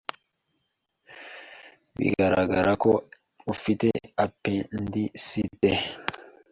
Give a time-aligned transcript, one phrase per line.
[1.97, 2.91] Bigaragara ko
[3.53, 3.87] ufite
[4.25, 5.71] appendicite.